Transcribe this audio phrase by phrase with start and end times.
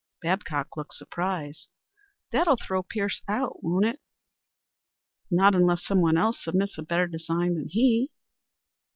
[0.23, 1.69] Babcock looked surprised.
[2.31, 4.01] "That'll throw Pierce out, won't it?"
[5.29, 8.09] "Not unless some one else submits a better design than he."